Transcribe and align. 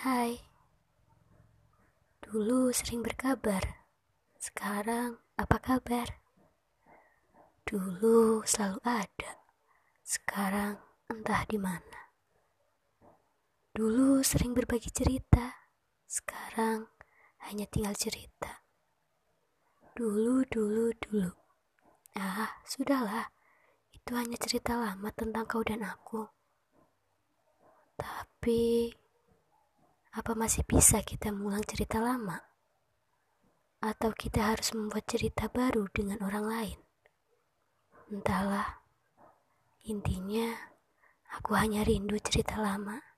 Hai, 0.00 0.40
dulu 2.24 2.72
sering 2.72 3.04
berkabar, 3.04 3.84
sekarang 4.40 5.20
apa 5.36 5.60
kabar? 5.60 6.24
Dulu 7.68 8.40
selalu 8.48 8.80
ada, 8.80 9.44
sekarang 10.00 10.80
entah 11.04 11.44
di 11.44 11.60
mana. 11.60 12.16
Dulu 13.76 14.24
sering 14.24 14.56
berbagi 14.56 14.88
cerita, 14.88 15.68
sekarang 16.08 16.88
hanya 17.44 17.68
tinggal 17.68 17.92
cerita. 17.92 18.64
Dulu, 19.92 20.48
dulu, 20.48 20.96
dulu. 20.96 21.28
Ah, 22.16 22.56
sudahlah. 22.64 23.28
Itu 23.92 24.16
hanya 24.16 24.40
cerita 24.40 24.80
lama 24.80 25.12
tentang 25.12 25.44
kau 25.44 25.60
dan 25.60 25.84
aku. 25.84 26.24
Tapi 28.00 28.96
apa 30.10 30.34
masih 30.34 30.66
bisa 30.66 31.02
kita 31.06 31.30
mengulang 31.30 31.62
cerita 31.62 32.02
lama? 32.02 32.42
Atau 33.78 34.10
kita 34.12 34.50
harus 34.50 34.74
membuat 34.74 35.06
cerita 35.06 35.46
baru 35.46 35.86
dengan 35.94 36.18
orang 36.26 36.46
lain? 36.46 36.78
Entahlah. 38.10 38.82
Intinya, 39.86 40.50
aku 41.30 41.54
hanya 41.54 41.86
rindu 41.86 42.18
cerita 42.18 42.58
lama. 42.58 43.09